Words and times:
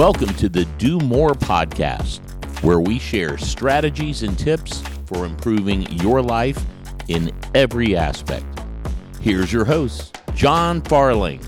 Welcome 0.00 0.32
to 0.36 0.48
the 0.48 0.64
Do 0.78 0.98
More 0.98 1.34
podcast, 1.34 2.20
where 2.64 2.80
we 2.80 2.98
share 2.98 3.36
strategies 3.36 4.22
and 4.22 4.38
tips 4.38 4.80
for 5.04 5.26
improving 5.26 5.82
your 5.92 6.22
life 6.22 6.58
in 7.08 7.30
every 7.54 7.94
aspect. 7.94 8.46
Here's 9.20 9.52
your 9.52 9.66
host, 9.66 10.18
Jon 10.34 10.80
Farling. 10.80 11.44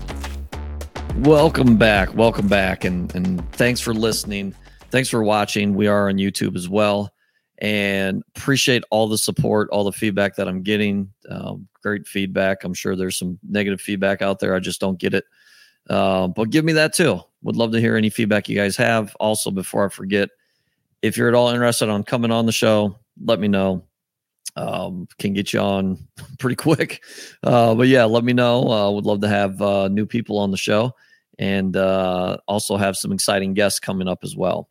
Welcome 1.25 1.77
back. 1.77 2.13
Welcome 2.13 2.47
back. 2.47 2.83
And, 2.83 3.13
and 3.15 3.51
thanks 3.53 3.81
for 3.81 3.91
listening. 3.91 4.53
Thanks 4.91 5.09
for 5.09 5.23
watching. 5.23 5.73
We 5.73 5.87
are 5.87 6.07
on 6.07 6.17
YouTube 6.17 6.55
as 6.55 6.69
well. 6.69 7.11
And 7.57 8.21
appreciate 8.35 8.83
all 8.91 9.07
the 9.07 9.17
support, 9.17 9.67
all 9.71 9.83
the 9.83 9.91
feedback 9.91 10.35
that 10.35 10.47
I'm 10.47 10.61
getting. 10.61 11.11
Um, 11.27 11.67
great 11.81 12.05
feedback. 12.05 12.63
I'm 12.63 12.75
sure 12.75 12.95
there's 12.95 13.17
some 13.17 13.39
negative 13.49 13.81
feedback 13.81 14.21
out 14.21 14.37
there. 14.37 14.53
I 14.53 14.59
just 14.59 14.79
don't 14.79 14.99
get 14.99 15.15
it. 15.15 15.25
Uh, 15.89 16.27
but 16.27 16.49
give 16.49 16.65
me 16.65 16.73
that 16.73 16.93
too. 16.93 17.19
Would 17.43 17.55
love 17.55 17.71
to 17.73 17.79
hear 17.79 17.97
any 17.97 18.09
feedback 18.09 18.47
you 18.47 18.55
guys 18.55 18.77
have. 18.77 19.15
Also, 19.19 19.51
before 19.51 19.85
I 19.85 19.89
forget, 19.89 20.29
if 21.01 21.17
you're 21.17 21.27
at 21.27 21.33
all 21.33 21.49
interested 21.49 21.89
on 21.89 22.03
coming 22.03 22.31
on 22.31 22.45
the 22.45 22.51
show, 22.51 22.95
let 23.23 23.39
me 23.39 23.47
know. 23.47 23.83
Um, 24.55 25.07
can 25.17 25.33
get 25.33 25.51
you 25.51 25.59
on 25.59 25.97
pretty 26.39 26.55
quick. 26.55 27.03
Uh, 27.43 27.75
but 27.75 27.87
yeah, 27.87 28.05
let 28.05 28.23
me 28.23 28.33
know. 28.33 28.69
Uh, 28.69 28.91
would 28.91 29.05
love 29.05 29.21
to 29.21 29.27
have 29.27 29.61
uh, 29.61 29.87
new 29.87 30.05
people 30.05 30.37
on 30.37 30.51
the 30.51 30.57
show 30.57 30.95
and 31.39 31.75
uh, 31.75 32.37
also 32.47 32.77
have 32.77 32.95
some 32.95 33.11
exciting 33.11 33.53
guests 33.53 33.79
coming 33.79 34.07
up 34.07 34.19
as 34.23 34.35
well. 34.35 34.69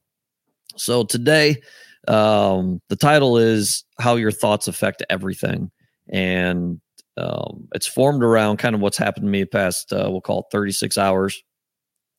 So 0.76 1.04
today, 1.04 1.60
um, 2.08 2.80
the 2.88 2.96
title 2.96 3.36
is 3.36 3.84
How 3.98 4.16
Your 4.16 4.30
Thoughts 4.30 4.68
Affect 4.68 5.02
Everything. 5.10 5.70
And 6.08 6.80
um, 7.16 7.68
it's 7.74 7.86
formed 7.86 8.22
around 8.22 8.56
kind 8.56 8.74
of 8.74 8.80
what's 8.80 8.96
happened 8.96 9.26
to 9.26 9.30
me 9.30 9.42
the 9.42 9.46
past, 9.46 9.92
uh, 9.92 10.08
we'll 10.10 10.20
call 10.20 10.40
it 10.40 10.46
36 10.50 10.96
hours. 10.98 11.42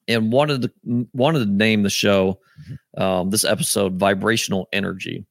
And 0.07 0.33
wanted 0.33 0.63
to 0.63 1.07
wanted 1.13 1.39
to 1.39 1.45
name 1.45 1.83
the 1.83 1.89
show 1.89 2.41
um, 2.97 3.29
this 3.29 3.45
episode 3.45 3.97
"Vibrational 3.97 4.67
Energy." 4.73 5.25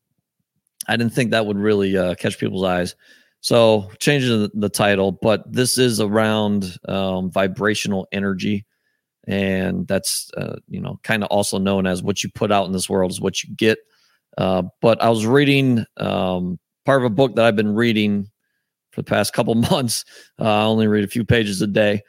I 0.89 0.97
didn't 0.97 1.13
think 1.13 1.31
that 1.31 1.45
would 1.45 1.59
really 1.59 1.95
uh, 1.95 2.15
catch 2.15 2.39
people's 2.39 2.65
eyes, 2.65 2.97
so 3.43 3.91
changing 3.99 4.31
the, 4.45 4.51
the 4.55 4.71
title. 4.71 5.13
But 5.13 5.45
this 5.53 5.77
is 5.77 6.01
around 6.01 6.79
um, 6.89 7.31
vibrational 7.31 8.09
energy, 8.13 8.65
and 9.27 9.87
that's 9.87 10.31
uh, 10.39 10.57
you 10.69 10.81
know 10.81 10.99
kind 11.03 11.23
of 11.23 11.29
also 11.29 11.59
known 11.59 11.87
as 11.87 12.03
what 12.03 12.25
you 12.25 12.31
put 12.31 12.51
out 12.51 12.65
in 12.65 12.73
this 12.73 12.89
world 12.89 13.11
is 13.11 13.21
what 13.21 13.45
you 13.45 13.55
get. 13.55 13.77
Uh, 14.39 14.63
but 14.81 15.03
I 15.03 15.11
was 15.11 15.27
reading 15.27 15.85
um, 15.99 16.59
part 16.87 17.03
of 17.03 17.05
a 17.05 17.15
book 17.15 17.37
that 17.37 17.45
I've 17.45 17.57
been 17.57 17.75
reading 17.75 18.31
for 18.93 19.03
the 19.03 19.11
past 19.11 19.33
couple 19.33 19.55
months. 19.71 20.05
Uh, 20.39 20.45
I 20.45 20.63
only 20.63 20.87
read 20.87 21.05
a 21.05 21.09
few 21.09 21.25
pages 21.25 21.61
a 21.61 21.67
day, 21.67 22.03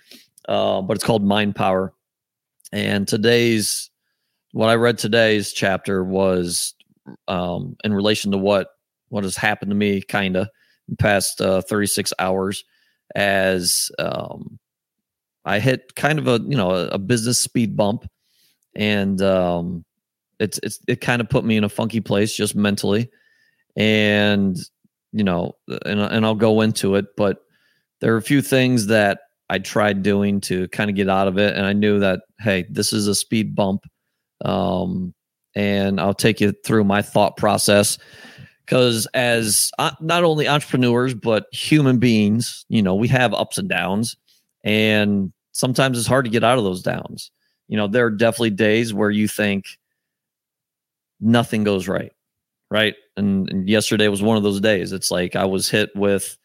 uh, 0.48 0.82
but 0.82 0.96
it's 0.96 1.04
called 1.04 1.24
Mind 1.24 1.56
Power. 1.56 1.94
And 2.72 3.08
today's 3.08 3.90
what 4.54 4.70
I 4.70 4.76
read 4.76 5.00
today's 5.00 5.52
chapter 5.52 6.04
was 6.04 6.76
um, 7.28 7.76
in 7.84 7.94
relation 7.94 8.32
to 8.32 8.38
what 8.38 8.68
what 9.10 9.24
has 9.24 9.36
happened 9.36 9.70
to 9.72 9.76
me, 9.76 10.02
kind 10.02 10.36
of 10.36 10.48
in 10.90 10.96
past 10.96 11.42
uh, 11.42 11.62
36 11.62 12.14
hours, 12.18 12.64
as 13.16 13.92
um, 14.00 14.58
I 15.46 15.60
hit 15.60 15.96
kind 15.96 16.20
of 16.20 16.28
a 16.28 16.40
you 16.48 16.56
know 16.56 16.72
a, 16.72 16.88
a 16.90 17.00
business 17.00 17.40
speed 17.40 17.76
bump, 17.76 18.06
and 18.76 19.22
um, 19.22 19.86
it's 20.40 20.60
it's 20.64 20.80
it 20.88 21.02
kind 21.02 21.22
of 21.22 21.30
put 21.30 21.44
me 21.44 21.58
in 21.58 21.64
a 21.64 21.70
funky 21.70 22.00
place 22.00 22.36
just 22.36 22.56
mentally, 22.56 23.10
and 23.76 24.58
you 25.14 25.24
know, 25.24 25.56
and 25.86 26.00
and 26.00 26.26
I'll 26.26 26.36
go 26.36 26.62
into 26.62 26.96
it, 26.96 27.06
but 27.16 27.38
there 28.02 28.14
are 28.14 28.18
a 28.18 28.22
few 28.22 28.42
things 28.42 28.88
that 28.88 29.20
I 29.50 29.60
tried 29.60 30.04
doing 30.04 30.42
to 30.42 30.68
kind 30.70 30.90
of 30.90 30.96
get 30.96 31.08
out 31.08 31.28
of 31.28 31.38
it, 31.38 31.56
and 31.56 31.66
I 31.66 31.74
knew 31.74 32.00
that 32.00 32.22
hey, 32.40 32.66
this 32.70 32.92
is 32.92 33.08
a 33.08 33.16
speed 33.16 33.56
bump, 33.56 33.86
um, 34.44 35.14
and 35.56 36.02
I'll 36.02 36.16
take 36.16 36.42
you 36.42 36.54
through 36.66 36.84
my 36.84 37.02
thought 37.02 37.38
process 37.38 37.98
because 38.66 39.06
as 39.14 39.72
uh, 39.78 39.92
not 40.02 40.24
only 40.24 40.48
entrepreneurs 40.48 41.14
but 41.14 41.46
human 41.52 42.00
beings, 42.00 42.66
you 42.70 42.82
know, 42.82 42.96
we 42.96 43.08
have 43.10 43.34
ups 43.34 43.60
and 43.60 43.70
downs, 43.70 44.18
and 44.64 45.32
sometimes 45.52 45.98
it's 46.00 46.08
hard 46.08 46.26
to 46.26 46.32
get 46.32 46.44
out 46.44 46.58
of 46.58 46.64
those 46.64 46.82
downs. 46.82 47.32
You 47.68 47.78
know, 47.78 47.88
there 47.88 48.08
are 48.08 48.12
definitely 48.12 48.50
days 48.52 48.94
where 48.94 49.12
you 49.12 49.28
think 49.28 49.66
nothing 51.22 51.64
goes 51.64 51.88
right 51.88 52.12
right? 52.74 52.96
And, 53.16 53.48
and, 53.52 53.70
yesterday 53.70 54.08
was 54.08 54.24
one 54.24 54.36
of 54.36 54.42
those 54.42 54.60
days. 54.60 54.94
It's 54.94 55.12
like 55.12 55.36
I 55.36 55.46
was 55.46 55.70
hit 55.70 55.92
with 55.96 56.36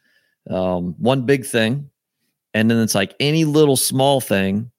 um, 0.50 0.94
one 0.98 1.24
big 1.24 1.46
thing, 1.46 1.88
and 2.52 2.70
then 2.70 2.78
it's 2.78 2.94
like 2.94 3.14
any 3.18 3.46
little 3.46 3.76
small 3.76 4.20
thing 4.20 4.70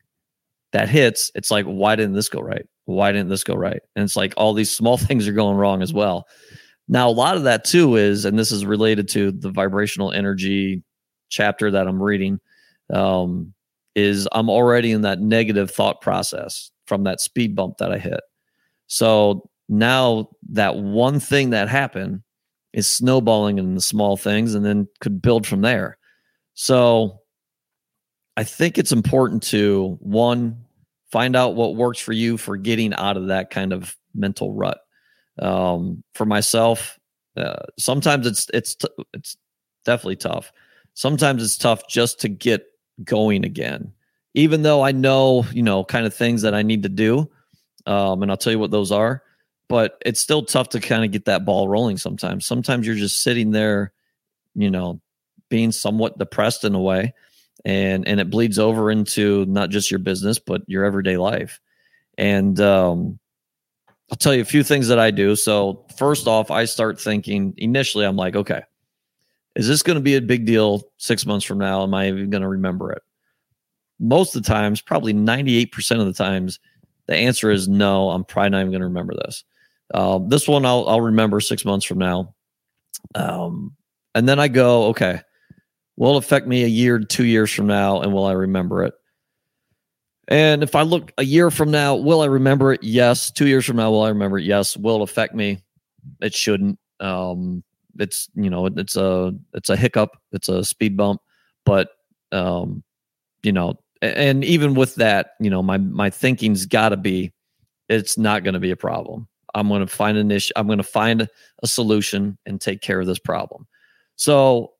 that 0.73 0.87
hits, 0.87 1.31
it's 1.33 1.49
like, 1.49 1.65
why 1.65 1.95
didn't 1.95 2.13
this 2.13 2.29
go 2.29 2.39
right? 2.39 2.67
Why 2.85 3.11
didn't 3.11 3.29
this 3.29 3.43
go 3.43 3.55
right? 3.55 3.81
And 3.95 4.03
it's 4.03 4.15
like 4.15 4.35
all 4.37 4.53
these 4.53 4.71
small 4.71 4.97
things 5.07 5.27
are 5.27 5.33
going 5.33 5.57
wrong 5.57 5.81
as 5.81 5.91
well. 5.91 6.27
Now, 6.87 7.09
a 7.09 7.11
lot 7.11 7.35
of 7.35 7.43
that 7.43 7.65
too 7.65 7.95
is, 7.95 8.25
and 8.25 8.37
this 8.37 8.51
is 8.51 8.63
related 8.63 9.07
to 9.09 9.31
the 9.31 9.49
vibrational 9.49 10.11
energy 10.11 10.83
chapter 11.29 11.71
that 11.71 11.87
I'm 11.87 12.01
reading, 12.01 12.39
um, 12.93 13.53
is 13.95 14.27
I'm 14.31 14.49
already 14.49 14.91
in 14.91 15.01
that 15.01 15.19
negative 15.19 15.71
thought 15.71 16.01
process 16.01 16.69
from 16.85 17.03
that 17.05 17.21
speed 17.21 17.55
bump 17.55 17.77
that 17.77 17.91
I 17.91 17.97
hit. 17.97 18.21
So 18.85 19.49
now 19.67 20.29
that 20.51 20.75
one 20.77 21.19
thing 21.19 21.51
that 21.51 21.69
happened 21.69 22.21
is 22.73 22.87
snowballing 22.87 23.57
in 23.57 23.75
the 23.75 23.81
small 23.81 24.17
things 24.17 24.53
and 24.53 24.65
then 24.65 24.87
could 24.99 25.21
build 25.21 25.45
from 25.45 25.61
there. 25.61 25.97
So 26.53 27.21
I 28.37 28.43
think 28.43 28.77
it's 28.77 28.91
important 28.91 29.43
to 29.43 29.97
one 30.01 30.65
find 31.11 31.35
out 31.35 31.55
what 31.55 31.75
works 31.75 31.99
for 31.99 32.13
you 32.13 32.37
for 32.37 32.57
getting 32.57 32.93
out 32.93 33.17
of 33.17 33.27
that 33.27 33.49
kind 33.49 33.73
of 33.73 33.95
mental 34.13 34.53
rut. 34.53 34.79
Um, 35.39 36.03
for 36.13 36.25
myself, 36.25 36.99
uh, 37.37 37.63
sometimes 37.77 38.27
it's 38.27 38.47
it's 38.53 38.75
t- 38.75 38.87
it's 39.13 39.37
definitely 39.85 40.17
tough. 40.17 40.51
Sometimes 40.93 41.41
it's 41.43 41.57
tough 41.57 41.87
just 41.87 42.19
to 42.21 42.29
get 42.29 42.65
going 43.03 43.45
again, 43.45 43.93
even 44.33 44.61
though 44.63 44.81
I 44.81 44.91
know 44.91 45.45
you 45.53 45.63
know 45.63 45.83
kind 45.85 46.05
of 46.05 46.13
things 46.13 46.41
that 46.41 46.53
I 46.53 46.61
need 46.61 46.83
to 46.83 46.89
do. 46.89 47.29
Um, 47.85 48.21
and 48.21 48.29
I'll 48.29 48.37
tell 48.37 48.53
you 48.53 48.59
what 48.59 48.71
those 48.71 48.91
are 48.91 49.23
but 49.69 50.01
it's 50.05 50.19
still 50.19 50.43
tough 50.43 50.69
to 50.69 50.81
kind 50.81 51.05
of 51.05 51.11
get 51.11 51.25
that 51.25 51.45
ball 51.45 51.69
rolling 51.69 51.95
sometimes. 51.95 52.45
Sometimes 52.45 52.85
you're 52.85 52.95
just 52.95 53.23
sitting 53.23 53.51
there, 53.51 53.93
you 54.55 54.69
know, 54.69 54.99
being 55.49 55.71
somewhat 55.71 56.17
depressed 56.17 56.65
in 56.65 56.75
a 56.75 56.79
way 56.79 57.13
and 57.65 58.07
and 58.07 58.19
it 58.19 58.29
bleeds 58.29 58.59
over 58.59 58.91
into 58.91 59.45
not 59.45 59.69
just 59.69 59.91
your 59.91 59.99
business 59.99 60.39
but 60.39 60.61
your 60.67 60.83
everyday 60.83 61.17
life. 61.17 61.59
And 62.17 62.59
um 62.59 63.19
I'll 64.11 64.17
tell 64.17 64.33
you 64.33 64.41
a 64.41 64.45
few 64.45 64.63
things 64.63 64.87
that 64.87 64.99
I 64.99 65.11
do. 65.11 65.35
So, 65.35 65.85
first 65.95 66.27
off, 66.27 66.49
I 66.49 66.65
start 66.65 66.99
thinking 66.99 67.53
initially 67.57 68.05
I'm 68.05 68.15
like, 68.15 68.35
okay, 68.35 68.63
is 69.55 69.67
this 69.67 69.83
going 69.83 69.97
to 69.97 70.01
be 70.03 70.15
a 70.15 70.21
big 70.21 70.45
deal 70.45 70.81
6 70.97 71.25
months 71.27 71.45
from 71.45 71.59
now? 71.59 71.83
Am 71.83 71.93
I 71.93 72.07
even 72.07 72.31
going 72.31 72.41
to 72.41 72.47
remember 72.47 72.91
it? 72.91 73.03
Most 73.99 74.35
of 74.35 74.41
the 74.41 74.47
times, 74.49 74.81
probably 74.81 75.13
98% 75.13 75.99
of 75.99 76.07
the 76.07 76.13
times, 76.13 76.59
the 77.05 77.15
answer 77.15 77.51
is 77.51 77.67
no, 77.67 78.09
I'm 78.09 78.23
probably 78.23 78.49
not 78.49 78.59
even 78.61 78.71
going 78.71 78.81
to 78.81 78.87
remember 78.87 79.13
this. 79.13 79.43
Uh, 79.93 80.19
this 80.27 80.47
one 80.47 80.65
I'll, 80.65 80.87
I'll 80.87 81.01
remember 81.01 81.39
six 81.39 81.65
months 81.65 81.85
from 81.85 81.97
now. 81.97 82.35
Um, 83.15 83.75
and 84.15 84.27
then 84.27 84.39
I 84.39 84.47
go, 84.47 84.87
okay, 84.87 85.21
will 85.97 86.15
it 86.15 86.19
affect 86.19 86.47
me 86.47 86.63
a 86.63 86.67
year, 86.67 86.99
two 86.99 87.25
years 87.25 87.51
from 87.51 87.67
now, 87.67 88.01
and 88.01 88.13
will 88.13 88.25
I 88.25 88.33
remember 88.33 88.83
it? 88.83 88.93
And 90.27 90.61
if 90.61 90.75
I 90.75 90.83
look 90.83 91.11
a 91.17 91.23
year 91.23 91.49
from 91.49 91.71
now, 91.71 91.95
will 91.95 92.21
I 92.21 92.25
remember 92.25 92.71
it? 92.73 92.83
Yes. 92.83 93.31
Two 93.31 93.47
years 93.47 93.65
from 93.65 93.77
now, 93.77 93.89
will 93.89 94.03
I 94.03 94.09
remember 94.09 94.37
it? 94.37 94.45
Yes. 94.45 94.77
Will 94.77 94.97
it 94.97 95.03
affect 95.03 95.33
me? 95.33 95.63
It 96.21 96.35
shouldn't. 96.35 96.77
Um, 96.99 97.63
it's 97.97 98.29
you 98.35 98.49
know, 98.49 98.67
it's 98.67 98.95
a 98.95 99.33
it's 99.53 99.69
a 99.69 99.75
hiccup, 99.75 100.17
it's 100.31 100.49
a 100.49 100.63
speed 100.63 100.95
bump, 100.95 101.21
but 101.65 101.89
um, 102.31 102.83
you 103.43 103.51
know, 103.51 103.79
and 104.01 104.43
even 104.43 104.73
with 104.73 104.95
that, 104.95 105.31
you 105.39 105.49
know, 105.49 105.61
my 105.61 105.77
my 105.77 106.09
thinking's 106.09 106.65
got 106.65 106.89
to 106.89 106.97
be, 106.97 107.33
it's 107.89 108.17
not 108.17 108.43
going 108.43 108.53
to 108.53 108.59
be 108.59 108.71
a 108.71 108.77
problem. 108.77 109.27
I'm 109.55 109.67
going 109.67 109.81
to 109.81 109.87
find 109.87 110.17
an 110.17 110.31
issue. 110.31 110.53
I'm 110.55 110.67
going 110.67 110.77
to 110.77 110.83
find 110.83 111.27
a 111.63 111.67
solution 111.67 112.37
and 112.45 112.59
take 112.59 112.81
care 112.81 112.99
of 112.99 113.07
this 113.07 113.19
problem. 113.19 113.67
So 114.15 114.73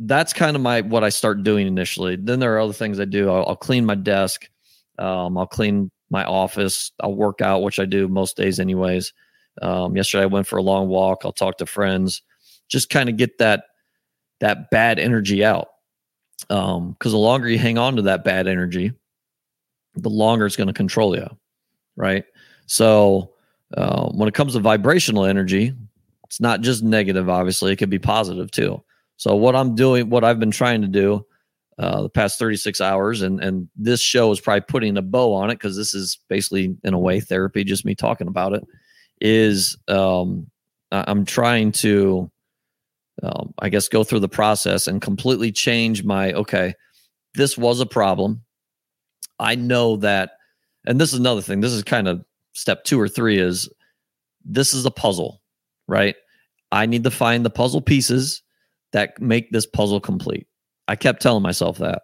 that's 0.00 0.32
kind 0.32 0.56
of 0.56 0.62
my 0.62 0.82
what 0.82 1.04
I 1.04 1.08
start 1.08 1.42
doing 1.42 1.66
initially. 1.66 2.16
Then 2.16 2.40
there 2.40 2.54
are 2.54 2.60
other 2.60 2.72
things 2.72 3.00
I 3.00 3.04
do. 3.04 3.30
I'll, 3.30 3.46
I'll 3.48 3.56
clean 3.56 3.84
my 3.84 3.94
desk. 3.94 4.48
Um, 4.98 5.38
I'll 5.38 5.46
clean 5.46 5.90
my 6.10 6.24
office. 6.24 6.92
I'll 7.00 7.14
work 7.14 7.40
out, 7.40 7.62
which 7.62 7.78
I 7.78 7.84
do 7.84 8.08
most 8.08 8.36
days, 8.36 8.60
anyways. 8.60 9.12
Um, 9.62 9.96
yesterday 9.96 10.24
I 10.24 10.26
went 10.26 10.46
for 10.46 10.58
a 10.58 10.62
long 10.62 10.88
walk. 10.88 11.22
I'll 11.24 11.32
talk 11.32 11.58
to 11.58 11.66
friends. 11.66 12.22
Just 12.68 12.90
kind 12.90 13.08
of 13.08 13.16
get 13.16 13.38
that 13.38 13.64
that 14.40 14.70
bad 14.70 14.98
energy 14.98 15.44
out. 15.44 15.68
Because 16.48 16.76
um, 16.76 16.96
the 17.00 17.16
longer 17.16 17.48
you 17.48 17.58
hang 17.58 17.78
on 17.78 17.96
to 17.96 18.02
that 18.02 18.22
bad 18.22 18.46
energy, 18.46 18.92
the 19.94 20.10
longer 20.10 20.44
it's 20.44 20.56
going 20.56 20.66
to 20.66 20.74
control 20.74 21.16
you, 21.16 21.26
right? 21.96 22.24
So 22.66 23.32
uh, 23.74 24.08
when 24.10 24.28
it 24.28 24.34
comes 24.34 24.52
to 24.52 24.60
vibrational 24.60 25.24
energy, 25.24 25.74
it's 26.24 26.40
not 26.40 26.60
just 26.60 26.82
negative, 26.82 27.28
obviously, 27.28 27.72
it 27.72 27.76
could 27.76 27.90
be 27.90 27.98
positive 27.98 28.50
too. 28.50 28.82
So, 29.16 29.34
what 29.34 29.56
I'm 29.56 29.74
doing, 29.74 30.10
what 30.10 30.24
I've 30.24 30.40
been 30.40 30.50
trying 30.50 30.82
to 30.82 30.88
do 30.88 31.24
uh, 31.78 32.02
the 32.02 32.08
past 32.08 32.38
36 32.38 32.80
hours, 32.80 33.22
and 33.22 33.42
and 33.42 33.68
this 33.76 34.00
show 34.00 34.30
is 34.30 34.40
probably 34.40 34.62
putting 34.62 34.96
a 34.96 35.02
bow 35.02 35.32
on 35.32 35.50
it 35.50 35.54
because 35.54 35.76
this 35.76 35.94
is 35.94 36.18
basically 36.28 36.76
in 36.84 36.94
a 36.94 36.98
way 36.98 37.20
therapy, 37.20 37.64
just 37.64 37.84
me 37.84 37.94
talking 37.94 38.28
about 38.28 38.52
it. 38.52 38.64
Is 39.20 39.76
um, 39.88 40.50
I'm 40.90 41.24
trying 41.24 41.72
to, 41.72 42.30
um, 43.22 43.54
I 43.58 43.68
guess, 43.68 43.88
go 43.88 44.04
through 44.04 44.20
the 44.20 44.28
process 44.28 44.86
and 44.86 45.00
completely 45.00 45.52
change 45.52 46.04
my 46.04 46.32
okay. 46.32 46.74
This 47.34 47.58
was 47.58 47.80
a 47.80 47.86
problem. 47.86 48.42
I 49.38 49.54
know 49.54 49.96
that, 49.96 50.32
and 50.86 50.98
this 50.98 51.12
is 51.12 51.18
another 51.18 51.42
thing. 51.42 51.60
This 51.60 51.72
is 51.72 51.82
kind 51.82 52.08
of 52.08 52.24
step 52.56 52.84
two 52.84 53.00
or 53.00 53.08
three. 53.08 53.38
Is 53.38 53.68
this 54.44 54.74
is 54.74 54.84
a 54.86 54.90
puzzle, 54.90 55.42
right? 55.86 56.16
I 56.72 56.86
need 56.86 57.04
to 57.04 57.10
find 57.10 57.44
the 57.44 57.50
puzzle 57.50 57.80
pieces 57.80 58.42
that 58.92 59.20
make 59.20 59.50
this 59.50 59.66
puzzle 59.66 60.00
complete. 60.00 60.46
I 60.88 60.96
kept 60.96 61.22
telling 61.22 61.42
myself 61.42 61.78
that. 61.78 62.02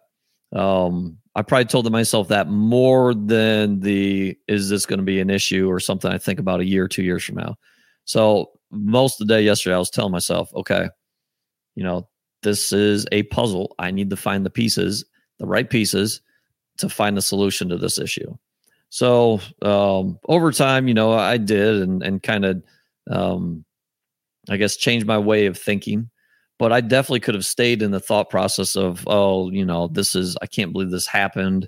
Um, 0.57 1.17
I 1.35 1.41
probably 1.41 1.65
told 1.65 1.91
myself 1.91 2.27
that 2.27 2.47
more 2.47 3.13
than 3.15 3.79
the 3.79 4.37
is 4.47 4.69
this 4.69 4.85
going 4.85 4.99
to 4.99 5.05
be 5.05 5.19
an 5.19 5.31
issue 5.31 5.67
or 5.69 5.79
something 5.79 6.11
I 6.11 6.19
think 6.19 6.39
about 6.39 6.59
a 6.59 6.65
year, 6.65 6.87
two 6.87 7.03
years 7.03 7.23
from 7.23 7.35
now. 7.35 7.55
So 8.05 8.51
most 8.71 9.19
of 9.19 9.27
the 9.27 9.33
day 9.33 9.41
yesterday, 9.41 9.75
I 9.75 9.79
was 9.79 9.89
telling 9.89 10.11
myself, 10.11 10.53
okay, 10.53 10.89
you 11.75 11.83
know, 11.83 12.07
this 12.43 12.71
is 12.71 13.07
a 13.11 13.23
puzzle. 13.23 13.73
I 13.79 13.89
need 13.89 14.09
to 14.11 14.15
find 14.15 14.45
the 14.45 14.51
pieces, 14.51 15.05
the 15.39 15.47
right 15.47 15.69
pieces, 15.69 16.21
to 16.77 16.89
find 16.89 17.17
the 17.17 17.21
solution 17.21 17.69
to 17.69 17.77
this 17.77 17.97
issue. 17.97 18.35
So 18.93 19.39
um, 19.63 20.19
over 20.27 20.51
time, 20.51 20.87
you 20.87 20.93
know, 20.93 21.13
I 21.13 21.37
did 21.37 21.81
and 21.81 22.03
and 22.03 22.21
kind 22.21 22.45
of, 22.45 22.63
um, 23.09 23.65
I 24.49 24.57
guess, 24.57 24.75
changed 24.77 25.07
my 25.07 25.17
way 25.17 25.47
of 25.47 25.57
thinking 25.57 26.11
but 26.63 26.71
I 26.71 26.81
definitely 26.81 27.19
could 27.19 27.35
have 27.35 27.45
stayed 27.45 27.81
in 27.81 27.91
the 27.91 27.99
thought 27.99 28.29
process 28.29 28.77
of, 28.77 29.03
oh, 29.05 29.49
you 29.51 29.65
know, 29.65 29.89
this 29.89 30.15
is, 30.15 30.37
I 30.41 30.45
can't 30.45 30.71
believe 30.71 30.91
this 30.91 31.07
happened. 31.07 31.67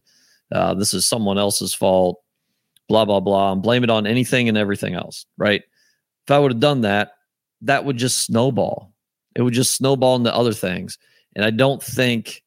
Uh, 0.54 0.74
this 0.74 0.94
is 0.94 1.06
someone 1.06 1.38
else's 1.38 1.74
fault, 1.74 2.22
blah, 2.88 3.04
blah, 3.04 3.20
blah, 3.20 3.52
and 3.52 3.62
blame 3.62 3.84
it 3.84 3.90
on 3.90 4.08
anything 4.08 4.48
and 4.48 4.58
everything 4.58 4.94
else. 4.94 5.26
Right. 5.38 5.64
If 6.26 6.32
I 6.32 6.40
would 6.40 6.54
have 6.54 6.62
done 6.62 6.82
that, 6.82 7.12
that 7.64 7.84
would 7.84 7.98
just 7.98 8.20
snowball. 8.26 8.94
It 9.36 9.42
would 9.42 9.54
just 9.54 9.76
snowball 9.76 10.16
into 10.16 10.34
other 10.34 10.54
things. 10.54 10.98
And 11.36 11.44
I 11.44 11.50
don't 11.50 11.84
think, 11.84 12.42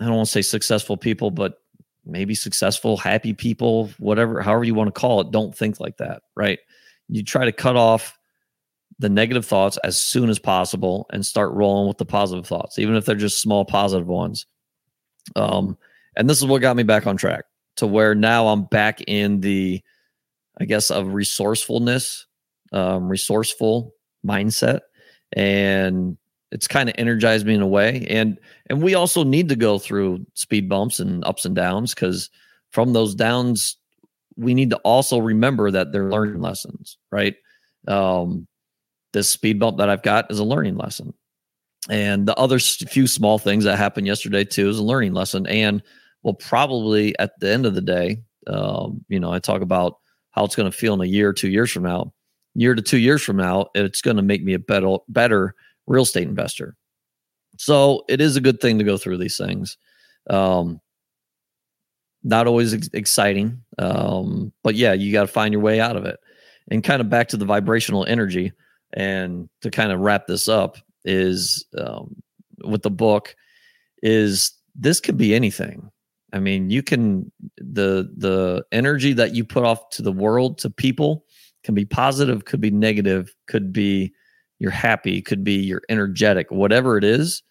I 0.00 0.04
don't 0.04 0.16
want 0.16 0.26
to 0.26 0.32
say 0.32 0.42
successful 0.42 0.98
people, 0.98 1.30
but 1.30 1.61
maybe 2.04 2.34
successful, 2.34 2.96
happy 2.96 3.32
people, 3.32 3.90
whatever, 3.98 4.40
however 4.40 4.64
you 4.64 4.74
want 4.74 4.92
to 4.92 5.00
call 5.00 5.20
it, 5.20 5.30
don't 5.30 5.56
think 5.56 5.80
like 5.80 5.98
that. 5.98 6.22
Right. 6.36 6.58
You 7.08 7.22
try 7.22 7.44
to 7.44 7.52
cut 7.52 7.76
off 7.76 8.18
the 8.98 9.08
negative 9.08 9.44
thoughts 9.44 9.78
as 9.84 9.98
soon 9.98 10.30
as 10.30 10.38
possible 10.38 11.06
and 11.10 11.24
start 11.24 11.52
rolling 11.52 11.88
with 11.88 11.98
the 11.98 12.04
positive 12.04 12.46
thoughts, 12.46 12.78
even 12.78 12.94
if 12.94 13.04
they're 13.04 13.14
just 13.16 13.40
small 13.40 13.64
positive 13.64 14.06
ones. 14.06 14.46
Um, 15.36 15.76
and 16.16 16.28
this 16.28 16.38
is 16.38 16.46
what 16.46 16.62
got 16.62 16.76
me 16.76 16.82
back 16.82 17.06
on 17.06 17.16
track 17.16 17.44
to 17.76 17.86
where 17.86 18.14
now 18.14 18.48
I'm 18.48 18.64
back 18.64 19.00
in 19.06 19.40
the, 19.40 19.82
I 20.60 20.64
guess, 20.64 20.90
of 20.90 21.14
resourcefulness, 21.14 22.26
um, 22.72 23.08
resourceful 23.08 23.94
mindset, 24.26 24.80
and 25.32 26.18
it's 26.52 26.68
kind 26.68 26.88
of 26.88 26.94
energized 26.98 27.46
me 27.46 27.54
in 27.54 27.62
a 27.62 27.66
way. 27.66 28.06
And 28.08 28.38
and 28.66 28.82
we 28.82 28.94
also 28.94 29.24
need 29.24 29.48
to 29.48 29.56
go 29.56 29.78
through 29.78 30.24
speed 30.34 30.68
bumps 30.68 31.00
and 31.00 31.24
ups 31.24 31.44
and 31.44 31.56
downs 31.56 31.94
because 31.94 32.30
from 32.70 32.92
those 32.92 33.14
downs, 33.14 33.76
we 34.36 34.54
need 34.54 34.70
to 34.70 34.76
also 34.78 35.18
remember 35.18 35.70
that 35.70 35.92
they're 35.92 36.10
learning 36.10 36.40
lessons, 36.40 36.98
right? 37.10 37.34
Um, 37.88 38.46
this 39.12 39.28
speed 39.28 39.58
bump 39.58 39.78
that 39.78 39.88
I've 39.88 40.02
got 40.02 40.30
is 40.30 40.38
a 40.38 40.44
learning 40.44 40.76
lesson. 40.76 41.12
And 41.90 42.28
the 42.28 42.36
other 42.36 42.58
few 42.58 43.06
small 43.06 43.38
things 43.38 43.64
that 43.64 43.76
happened 43.76 44.06
yesterday 44.06 44.44
too 44.44 44.68
is 44.68 44.78
a 44.78 44.84
learning 44.84 45.14
lesson. 45.14 45.46
And 45.46 45.82
will 46.22 46.34
probably 46.34 47.18
at 47.18 47.32
the 47.40 47.50
end 47.50 47.66
of 47.66 47.74
the 47.74 47.80
day, 47.80 48.18
um, 48.46 49.04
you 49.08 49.18
know, 49.18 49.32
I 49.32 49.38
talk 49.38 49.62
about 49.62 49.96
how 50.30 50.44
it's 50.44 50.54
going 50.54 50.70
to 50.70 50.76
feel 50.76 50.94
in 50.94 51.00
a 51.00 51.04
year 51.04 51.32
two 51.32 51.50
years 51.50 51.72
from 51.72 51.82
now. 51.82 52.12
Year 52.54 52.74
to 52.74 52.82
two 52.82 52.98
years 52.98 53.22
from 53.22 53.36
now, 53.36 53.68
it's 53.74 54.02
going 54.02 54.18
to 54.18 54.22
make 54.22 54.44
me 54.44 54.52
a 54.52 54.58
better, 54.58 54.98
better 55.08 55.54
real 55.86 56.02
estate 56.02 56.28
investor. 56.28 56.76
So 57.58 58.04
it 58.08 58.20
is 58.20 58.36
a 58.36 58.40
good 58.40 58.60
thing 58.60 58.78
to 58.78 58.84
go 58.84 58.96
through 58.96 59.18
these 59.18 59.36
things. 59.36 59.76
Um, 60.30 60.80
not 62.24 62.46
always 62.46 62.72
ex- 62.72 62.88
exciting, 62.92 63.62
um, 63.78 64.52
but 64.62 64.74
yeah, 64.74 64.92
you 64.92 65.12
got 65.12 65.22
to 65.22 65.26
find 65.26 65.52
your 65.52 65.62
way 65.62 65.80
out 65.80 65.96
of 65.96 66.04
it. 66.04 66.18
And 66.70 66.84
kind 66.84 67.00
of 67.00 67.10
back 67.10 67.28
to 67.28 67.36
the 67.36 67.44
vibrational 67.44 68.04
energy 68.06 68.52
and 68.92 69.48
to 69.62 69.70
kind 69.70 69.90
of 69.90 70.00
wrap 70.00 70.26
this 70.26 70.48
up 70.48 70.76
is 71.04 71.64
um, 71.78 72.14
with 72.64 72.82
the 72.82 72.90
book 72.90 73.34
is 74.02 74.52
this 74.74 75.00
could 75.00 75.16
be 75.16 75.34
anything 75.34 75.90
i 76.32 76.38
mean 76.38 76.70
you 76.70 76.82
can 76.82 77.30
the 77.58 78.10
the 78.16 78.64
energy 78.72 79.12
that 79.12 79.34
you 79.34 79.44
put 79.44 79.64
off 79.64 79.88
to 79.90 80.02
the 80.02 80.12
world 80.12 80.58
to 80.58 80.70
people 80.70 81.24
can 81.64 81.74
be 81.74 81.84
positive 81.84 82.44
could 82.44 82.60
be 82.60 82.70
negative 82.70 83.34
could 83.46 83.72
be 83.72 84.12
you're 84.62 84.70
happy 84.70 85.20
could 85.20 85.44
be 85.44 85.54
you're 85.54 85.82
energetic 85.88 86.50
whatever 86.50 86.96
it 86.96 87.04
is 87.04 87.42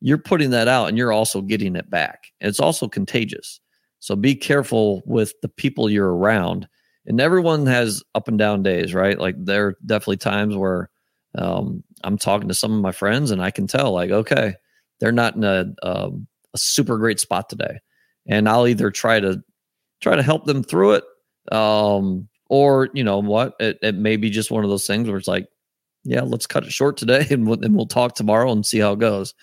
you're 0.00 0.18
putting 0.18 0.50
that 0.50 0.68
out 0.68 0.88
and 0.88 0.96
you're 0.96 1.12
also 1.12 1.40
getting 1.40 1.76
it 1.76 1.90
back. 1.90 2.28
And 2.40 2.48
it's 2.48 2.60
also 2.60 2.88
contagious. 2.88 3.60
So 4.00 4.14
be 4.14 4.34
careful 4.34 5.02
with 5.06 5.34
the 5.42 5.48
people 5.48 5.90
you're 5.90 6.14
around. 6.14 6.68
And 7.06 7.20
everyone 7.20 7.66
has 7.66 8.02
up 8.14 8.28
and 8.28 8.38
down 8.38 8.62
days, 8.62 8.94
right? 8.94 9.18
Like 9.18 9.34
there 9.38 9.66
are 9.66 9.76
definitely 9.84 10.18
times 10.18 10.54
where 10.54 10.90
um, 11.36 11.82
I'm 12.04 12.18
talking 12.18 12.48
to 12.48 12.54
some 12.54 12.72
of 12.72 12.80
my 12.80 12.92
friends 12.92 13.30
and 13.30 13.42
I 13.42 13.50
can 13.50 13.66
tell, 13.66 13.92
like, 13.92 14.10
okay, 14.10 14.54
they're 15.00 15.12
not 15.12 15.36
in 15.36 15.44
a, 15.44 15.66
a, 15.82 16.10
a 16.54 16.58
super 16.58 16.98
great 16.98 17.20
spot 17.20 17.48
today, 17.48 17.78
and 18.26 18.48
I'll 18.48 18.66
either 18.66 18.90
try 18.90 19.20
to 19.20 19.42
try 20.00 20.16
to 20.16 20.22
help 20.22 20.44
them 20.44 20.62
through 20.62 20.94
it, 20.94 21.04
um, 21.52 22.28
or 22.48 22.88
you 22.94 23.04
know 23.04 23.18
what, 23.18 23.54
it, 23.60 23.78
it 23.82 23.94
may 23.94 24.16
be 24.16 24.30
just 24.30 24.50
one 24.50 24.64
of 24.64 24.70
those 24.70 24.86
things 24.86 25.08
where 25.08 25.18
it's 25.18 25.28
like, 25.28 25.46
yeah, 26.08 26.22
let's 26.22 26.46
cut 26.46 26.64
it 26.64 26.72
short 26.72 26.96
today, 26.96 27.26
and 27.30 27.46
we'll, 27.46 27.62
and 27.62 27.76
we'll 27.76 27.86
talk 27.86 28.14
tomorrow 28.14 28.50
and 28.50 28.64
see 28.64 28.78
how 28.78 28.92
it 28.92 28.98
goes. 28.98 29.34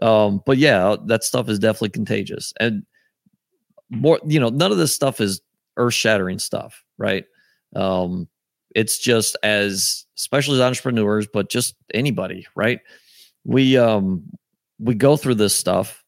Um, 0.00 0.40
but 0.46 0.56
yeah, 0.56 0.96
that 1.06 1.24
stuff 1.24 1.48
is 1.48 1.58
definitely 1.58 1.90
contagious, 1.90 2.52
and 2.60 2.84
more, 3.90 4.20
you 4.26 4.40
know, 4.40 4.48
none 4.48 4.72
of 4.72 4.78
this 4.78 4.94
stuff 4.94 5.20
is 5.20 5.42
earth 5.76 5.94
shattering 5.94 6.38
stuff, 6.38 6.82
right? 6.96 7.24
Um, 7.76 8.28
it's 8.74 8.98
just 8.98 9.36
as, 9.42 10.06
especially 10.16 10.54
as 10.54 10.62
entrepreneurs, 10.62 11.26
but 11.30 11.50
just 11.50 11.74
anybody, 11.92 12.46
right? 12.54 12.80
We 13.44 13.76
um 13.76 14.22
we 14.78 14.94
go 14.94 15.16
through 15.16 15.34
this 15.34 15.54
stuff. 15.54 16.02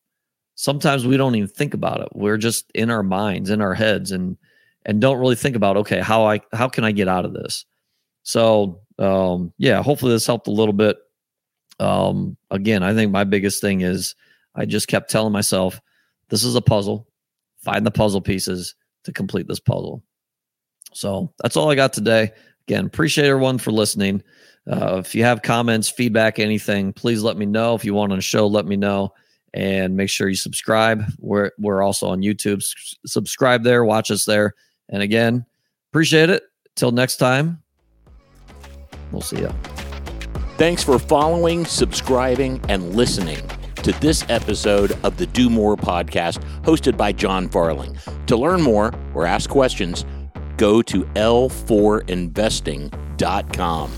Sometimes 0.55 1.07
we 1.07 1.17
don't 1.17 1.35
even 1.35 1.49
think 1.49 1.75
about 1.75 2.01
it. 2.01 2.09
We're 2.15 2.39
just 2.39 2.71
in 2.75 2.91
our 2.91 3.03
minds, 3.03 3.51
in 3.51 3.61
our 3.61 3.75
heads, 3.75 4.13
and 4.13 4.39
and 4.87 5.01
don't 5.01 5.19
really 5.19 5.35
think 5.35 5.57
about 5.57 5.77
okay, 5.79 6.01
how 6.01 6.25
I 6.25 6.41
how 6.53 6.69
can 6.69 6.85
I 6.85 6.93
get 6.93 7.09
out 7.09 7.25
of 7.25 7.35
this? 7.35 7.67
So 8.23 8.81
um, 8.99 9.53
yeah, 9.59 9.83
hopefully 9.83 10.13
this 10.13 10.27
helped 10.27 10.47
a 10.47 10.53
little 10.53 10.73
bit. 10.73 10.97
Um, 11.81 12.37
again, 12.51 12.83
I 12.83 12.95
think 12.95 13.11
my 13.11 13.25
biggest 13.25 13.61
thing 13.61 13.81
is 13.81 14.15
I 14.55 14.65
just 14.65 14.89
kept 14.89 15.11
telling 15.11 15.33
myself, 15.33 15.81
this 16.29 16.45
is 16.45 16.55
a 16.55 16.61
puzzle. 16.61 17.09
Find 17.63 17.85
the 17.85 17.91
puzzle 17.91 18.21
pieces 18.21 18.75
to 19.05 19.13
complete 19.13 19.49
this 19.49 19.61
puzzle. 19.61 20.03
So 20.93 21.33
that's 21.43 21.57
all 21.57 21.71
I 21.71 21.75
got 21.75 21.93
today. 21.93 22.31
Again, 22.69 22.87
appreciate 22.87 23.27
everyone 23.27 23.59
for 23.59 23.73
listening. 23.73 24.23
Uh, 24.71 24.97
if 25.05 25.15
you 25.15 25.25
have 25.25 25.43
comments, 25.43 25.91
feedback, 25.91 26.39
anything, 26.39 26.93
please 26.93 27.23
let 27.23 27.37
me 27.37 27.45
know. 27.45 27.75
If 27.75 27.85
you 27.85 27.93
want 27.95 28.13
on 28.13 28.19
a 28.19 28.23
show, 28.23 28.47
let 28.47 28.65
me 28.65 28.77
know. 28.77 29.13
And 29.53 29.97
make 29.97 30.09
sure 30.09 30.29
you 30.29 30.35
subscribe. 30.35 31.05
We're 31.19 31.51
we're 31.59 31.83
also 31.83 32.09
on 32.09 32.23
YouTube. 32.23 32.57
S- 32.57 32.97
subscribe 33.07 33.63
there, 33.63 33.85
watch 33.85 34.11
us 34.11 34.25
there. 34.25 34.55
And 34.89 35.03
again, 35.03 35.47
appreciate 35.93 36.31
it. 36.31 36.43
Till 36.75 36.91
next 36.91 37.19
time, 37.19 37.63
we'll 39.15 39.23
see 39.23 39.39
you. 39.39 39.51
Thanks 40.57 40.85
for 40.85 40.99
following, 40.99 41.65
subscribing, 41.65 42.61
and 42.69 42.95
listening 42.95 43.41
to 43.77 43.93
this 44.01 44.25
episode 44.29 44.93
of 45.05 45.17
the 45.17 45.27
Do 45.27 45.49
More 45.51 45.77
podcast 45.77 46.43
hosted 46.63 46.97
by 46.97 47.13
Jon 47.13 47.49
Farling. 47.49 47.97
To 48.27 48.37
learn 48.37 48.63
more 48.63 48.93
or 49.15 49.27
ask 49.27 49.51
questions, 49.51 50.05
go 50.57 50.81
to 50.83 51.05
l4investing.com. 51.05 53.91